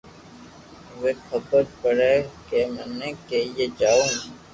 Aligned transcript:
اووي 0.89 1.13
خبر 1.25 1.63
پڙي 1.81 2.13
ڪي 2.47 2.61
مني 2.73 3.09
ڪيئي 3.27 3.65
جاو 3.79 4.01